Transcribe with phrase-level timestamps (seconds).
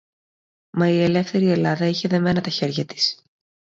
[0.71, 3.23] Μα η ελεύθερη Ελλάδα είχε δεμένα τα χέρια της